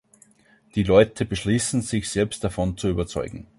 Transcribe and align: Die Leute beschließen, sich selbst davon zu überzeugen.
Die 0.73 0.81
Leute 0.81 1.25
beschließen, 1.25 1.83
sich 1.83 2.09
selbst 2.09 2.43
davon 2.43 2.75
zu 2.75 2.89
überzeugen. 2.89 3.45